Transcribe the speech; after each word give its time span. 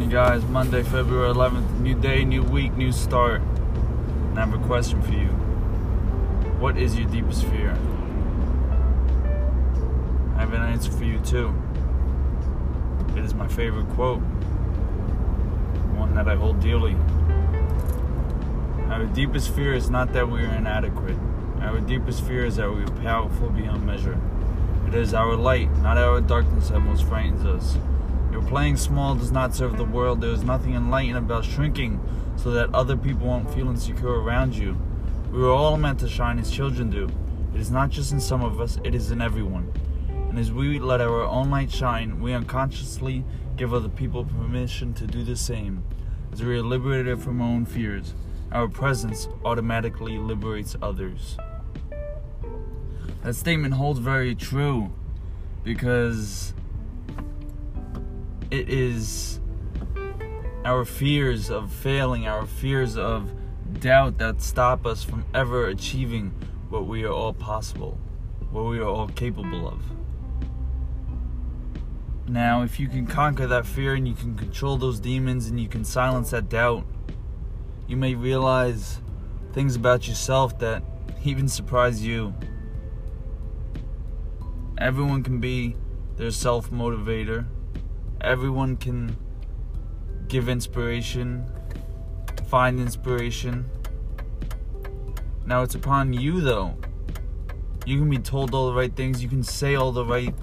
morning, 0.00 0.16
guys. 0.16 0.42
Monday, 0.46 0.82
February 0.82 1.30
11th. 1.34 1.78
New 1.80 1.94
day, 1.94 2.24
new 2.24 2.42
week, 2.42 2.74
new 2.74 2.90
start. 2.90 3.42
And 3.42 4.38
I 4.38 4.46
have 4.46 4.54
a 4.54 4.66
question 4.66 5.02
for 5.02 5.12
you. 5.12 5.28
What 6.58 6.78
is 6.78 6.98
your 6.98 7.06
deepest 7.10 7.44
fear? 7.44 7.72
I 10.36 10.40
have 10.40 10.54
an 10.54 10.62
answer 10.62 10.90
for 10.90 11.04
you, 11.04 11.18
too. 11.20 11.52
It 13.14 13.22
is 13.22 13.34
my 13.34 13.46
favorite 13.46 13.90
quote, 13.90 14.20
one 15.98 16.14
that 16.14 16.28
I 16.28 16.34
hold 16.34 16.60
dearly. 16.60 16.96
Our 18.88 19.04
deepest 19.04 19.54
fear 19.54 19.74
is 19.74 19.90
not 19.90 20.14
that 20.14 20.26
we 20.26 20.40
are 20.40 20.54
inadequate. 20.54 21.18
Our 21.60 21.78
deepest 21.78 22.24
fear 22.24 22.46
is 22.46 22.56
that 22.56 22.70
we 22.72 22.84
are 22.84 23.02
powerful 23.02 23.50
beyond 23.50 23.84
measure. 23.84 24.18
It 24.88 24.94
is 24.94 25.12
our 25.12 25.36
light, 25.36 25.70
not 25.82 25.98
our 25.98 26.22
darkness, 26.22 26.70
that 26.70 26.80
most 26.80 27.04
frightens 27.04 27.44
us. 27.44 27.76
Playing 28.48 28.76
small 28.76 29.14
does 29.14 29.30
not 29.30 29.54
serve 29.54 29.76
the 29.76 29.84
world. 29.84 30.20
There 30.20 30.30
is 30.30 30.42
nothing 30.42 30.74
enlightened 30.74 31.18
about 31.18 31.44
shrinking 31.44 32.00
so 32.36 32.50
that 32.50 32.74
other 32.74 32.96
people 32.96 33.26
won't 33.26 33.52
feel 33.54 33.68
insecure 33.68 34.20
around 34.20 34.54
you. 34.54 34.76
We 35.30 35.38
were 35.38 35.52
all 35.52 35.76
meant 35.76 36.00
to 36.00 36.08
shine 36.08 36.38
as 36.38 36.50
children 36.50 36.90
do. 36.90 37.08
It 37.54 37.60
is 37.60 37.70
not 37.70 37.90
just 37.90 38.12
in 38.12 38.20
some 38.20 38.42
of 38.42 38.60
us, 38.60 38.78
it 38.82 38.94
is 38.94 39.10
in 39.10 39.20
everyone. 39.20 39.72
And 40.28 40.38
as 40.38 40.52
we 40.52 40.78
let 40.78 41.00
our 41.00 41.22
own 41.22 41.50
light 41.50 41.70
shine, 41.70 42.20
we 42.20 42.32
unconsciously 42.32 43.24
give 43.56 43.74
other 43.74 43.88
people 43.88 44.24
permission 44.24 44.94
to 44.94 45.06
do 45.06 45.22
the 45.22 45.36
same. 45.36 45.84
As 46.32 46.42
we 46.42 46.56
are 46.56 46.62
liberated 46.62 47.20
from 47.20 47.40
our 47.40 47.48
own 47.48 47.66
fears, 47.66 48.14
our 48.52 48.68
presence 48.68 49.28
automatically 49.44 50.18
liberates 50.18 50.76
others. 50.80 51.36
That 53.22 53.34
statement 53.34 53.74
holds 53.74 54.00
very 54.00 54.34
true 54.34 54.92
because 55.62 56.54
it 58.50 58.68
is 58.68 59.40
our 60.64 60.84
fears 60.84 61.50
of 61.50 61.72
failing, 61.72 62.26
our 62.26 62.46
fears 62.46 62.96
of 62.96 63.32
doubt 63.80 64.18
that 64.18 64.42
stop 64.42 64.86
us 64.86 65.04
from 65.04 65.24
ever 65.32 65.66
achieving 65.66 66.34
what 66.68 66.86
we 66.86 67.04
are 67.04 67.12
all 67.12 67.32
possible, 67.32 67.98
what 68.50 68.62
we 68.62 68.78
are 68.78 68.88
all 68.88 69.08
capable 69.08 69.68
of. 69.68 69.80
Now, 72.28 72.62
if 72.62 72.78
you 72.78 72.88
can 72.88 73.06
conquer 73.06 73.46
that 73.46 73.66
fear 73.66 73.94
and 73.94 74.06
you 74.06 74.14
can 74.14 74.36
control 74.36 74.76
those 74.76 75.00
demons 75.00 75.48
and 75.48 75.58
you 75.58 75.68
can 75.68 75.84
silence 75.84 76.30
that 76.30 76.48
doubt, 76.48 76.84
you 77.86 77.96
may 77.96 78.14
realize 78.14 79.00
things 79.52 79.74
about 79.74 80.06
yourself 80.06 80.58
that 80.60 80.82
even 81.24 81.48
surprise 81.48 82.04
you. 82.04 82.34
Everyone 84.78 85.22
can 85.22 85.40
be 85.40 85.76
their 86.16 86.30
self 86.30 86.70
motivator 86.70 87.46
everyone 88.20 88.76
can 88.76 89.16
give 90.28 90.48
inspiration, 90.48 91.44
find 92.48 92.78
inspiration. 92.78 93.68
Now 95.46 95.62
it's 95.62 95.74
upon 95.74 96.12
you 96.12 96.40
though. 96.40 96.76
You 97.86 97.98
can 97.98 98.10
be 98.10 98.18
told 98.18 98.54
all 98.54 98.68
the 98.68 98.74
right 98.74 98.94
things, 98.94 99.22
you 99.22 99.28
can 99.28 99.42
say 99.42 99.74
all 99.74 99.92
the 99.92 100.04
right 100.04 100.34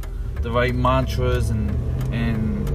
the 0.42 0.52
right 0.52 0.75
mantras 0.75 1.50
and 1.50 1.70
and 2.14 2.70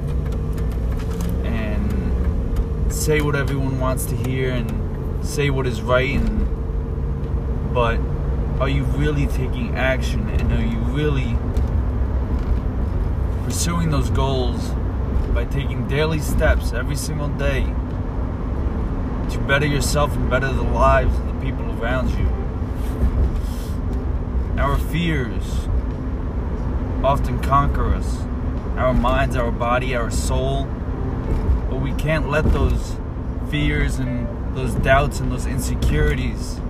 and 1.47 2.93
say 2.93 3.21
what 3.21 3.37
everyone 3.37 3.79
wants 3.79 4.05
to 4.07 4.17
hear 4.17 4.51
and 4.51 5.25
say 5.25 5.49
what 5.49 5.67
is 5.67 5.81
right 5.81 6.11
and 6.11 7.73
but 7.73 7.99
are 8.61 8.69
you 8.69 8.83
really 8.85 9.27
taking 9.27 9.75
action 9.77 10.29
and 10.31 10.53
are 10.53 10.65
you 10.65 10.79
really 10.93 11.37
pursuing 13.45 13.91
those 13.91 14.11
goals 14.11 14.73
by 15.35 15.45
taking 15.45 15.87
daily 15.89 16.19
steps 16.19 16.73
every 16.73 16.97
single 16.97 17.29
day 17.29 17.65
to 19.31 19.39
better 19.47 19.67
yourself 19.67 20.15
and 20.15 20.29
better 20.29 20.53
the 20.53 20.63
lives 20.63 21.17
of 21.19 21.27
the 21.27 21.41
people 21.41 21.65
around 21.81 22.11
you. 22.11 22.29
Our 24.61 24.77
fears 24.77 25.69
often 27.03 27.41
conquer 27.41 27.95
us 27.95 28.23
our 28.77 28.95
minds, 28.95 29.37
our 29.37 29.51
body, 29.51 29.95
our 29.95 30.11
soul. 30.11 30.65
But 31.69 31.77
we 31.77 31.93
can't 31.95 32.29
let 32.31 32.45
those 32.53 32.97
fears 33.51 33.99
and 33.99 34.57
those 34.57 34.75
doubts 34.75 35.21
and 35.21 35.31
those 35.31 35.47
insecurities 35.47 36.61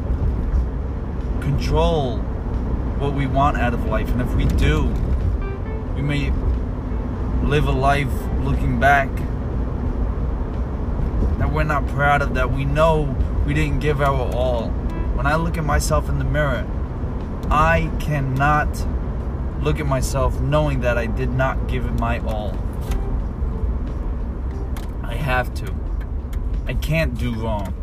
control 1.41 2.19
what 2.99 3.15
we 3.15 3.27
want 3.27 3.57
out 3.57 3.75
of 3.75 3.87
life. 3.87 4.09
And 4.11 4.21
if 4.21 4.35
we 4.35 4.45
do, 4.45 4.85
we 5.95 6.03
may 6.03 6.33
live 7.45 7.67
a 7.67 7.73
life 7.73 8.13
looking 8.41 8.79
back 8.79 9.09
that 11.39 11.53
we're 11.53 11.65
not 11.65 11.87
proud 11.89 12.23
of, 12.23 12.35
that 12.35 12.53
we 12.53 12.65
know 12.65 13.17
we 13.47 13.55
didn't 13.55 13.81
give 13.81 14.01
our 14.01 14.33
all. 14.35 14.69
When 15.15 15.27
I 15.27 15.35
look 15.37 15.59
at 15.59 15.65
myself 15.65 16.09
in 16.09 16.19
the 16.19 16.25
mirror, 16.25 16.67
I 17.51 17.91
cannot 18.01 18.69
look 19.61 19.79
at 19.79 19.87
myself 19.87 20.41
knowing 20.41 20.81
that 20.81 20.97
I 20.97 21.07
did 21.07 21.31
not 21.31 21.69
give 21.69 21.85
it 21.85 21.93
my 21.99 22.21
all. 22.21 22.57
I 25.03 25.15
have 25.15 25.53
to. 25.55 25.75
I 26.67 26.75
can't 26.75 27.19
do 27.19 27.35
wrong. 27.35 27.75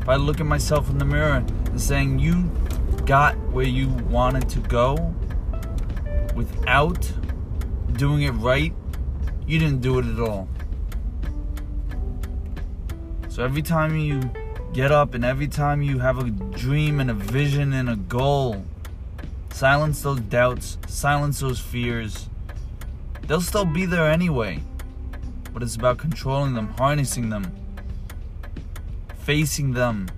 If 0.00 0.08
I 0.08 0.16
look 0.16 0.40
at 0.40 0.46
myself 0.46 0.88
in 0.88 0.98
the 0.98 1.04
mirror 1.04 1.44
and 1.66 1.80
saying, 1.80 2.20
You 2.20 2.50
got 3.04 3.36
where 3.50 3.66
you 3.66 3.88
wanted 3.88 4.48
to 4.50 4.60
go 4.60 5.14
without 6.34 7.12
doing 7.98 8.22
it 8.22 8.30
right, 8.30 8.72
you 9.46 9.58
didn't 9.58 9.80
do 9.80 9.98
it 9.98 10.06
at 10.06 10.20
all. 10.20 10.48
So 13.28 13.44
every 13.44 13.60
time 13.60 13.96
you 13.96 14.22
get 14.72 14.92
up 14.92 15.14
and 15.14 15.24
every 15.24 15.48
time 15.48 15.82
you 15.82 15.98
have 15.98 16.18
a 16.18 16.30
dream 16.30 17.00
and 17.00 17.10
a 17.10 17.14
vision 17.14 17.72
and 17.72 17.90
a 17.90 17.96
goal, 17.96 18.64
silence 19.50 20.02
those 20.02 20.20
doubts, 20.20 20.78
silence 20.86 21.40
those 21.40 21.58
fears. 21.58 22.28
They'll 23.26 23.40
still 23.40 23.64
be 23.64 23.84
there 23.84 24.08
anyway. 24.08 24.62
But 25.52 25.64
it's 25.64 25.74
about 25.74 25.98
controlling 25.98 26.54
them, 26.54 26.68
harnessing 26.68 27.30
them, 27.30 27.52
facing 29.18 29.72
them. 29.72 30.08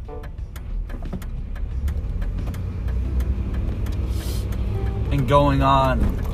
And 5.11 5.27
going 5.27 5.62
on 5.62 6.30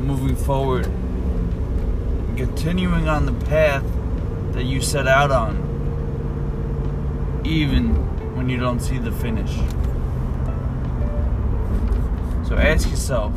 moving 0.00 0.36
forward 0.36 0.86
and 0.86 2.36
continuing 2.36 3.08
on 3.08 3.26
the 3.26 3.32
path 3.46 3.84
that 4.52 4.64
you 4.64 4.80
set 4.80 5.06
out 5.06 5.30
on, 5.30 5.56
even 7.44 7.94
when 8.36 8.48
you 8.48 8.58
don't 8.58 8.80
see 8.80 8.98
the 8.98 9.12
finish. 9.12 9.54
So 12.48 12.56
ask 12.56 12.88
yourself 12.90 13.32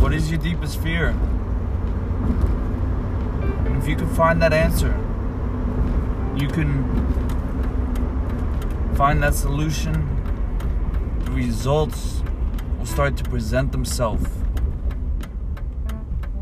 what 0.00 0.12
is 0.12 0.30
your 0.30 0.40
deepest 0.40 0.80
fear? 0.80 1.08
And 3.64 3.76
if 3.76 3.86
you 3.88 3.94
can 3.96 4.08
find 4.14 4.42
that 4.42 4.52
answer, 4.52 4.96
you 6.36 6.48
can 6.48 6.82
find 8.96 9.22
that 9.22 9.34
solution, 9.34 10.06
the 11.24 11.30
results 11.30 12.21
will 12.82 12.88
start 12.88 13.16
to 13.16 13.22
present 13.22 13.70
themselves 13.70 14.28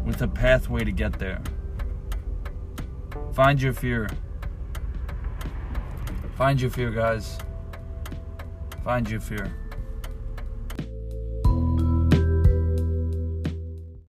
with 0.07 0.23
a 0.23 0.29
pathway 0.29 0.83
to 0.83 0.91
get 0.91 1.19
there. 1.19 1.39
Find 3.35 3.61
your 3.61 3.75
fear. 3.75 4.09
Find 6.39 6.59
your 6.59 6.71
fear, 6.71 6.93
guys. 6.93 7.37
Find 8.83 9.11
your 9.11 9.21
fear. 9.21 9.60